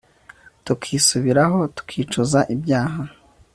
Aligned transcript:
tukisubiraho 0.65 1.59
tukicuza 1.75 2.39
ibyaha 2.53 3.01